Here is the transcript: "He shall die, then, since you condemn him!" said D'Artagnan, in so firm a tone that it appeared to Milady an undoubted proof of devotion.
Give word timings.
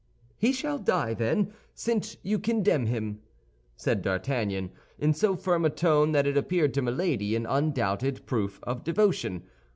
"He 0.35 0.51
shall 0.51 0.79
die, 0.79 1.13
then, 1.13 1.53
since 1.75 2.17
you 2.23 2.39
condemn 2.39 2.87
him!" 2.87 3.21
said 3.75 4.01
D'Artagnan, 4.01 4.71
in 4.97 5.13
so 5.13 5.35
firm 5.35 5.63
a 5.63 5.69
tone 5.69 6.11
that 6.13 6.25
it 6.25 6.35
appeared 6.35 6.73
to 6.73 6.81
Milady 6.81 7.35
an 7.35 7.45
undoubted 7.45 8.25
proof 8.25 8.59
of 8.63 8.83
devotion. 8.83 9.43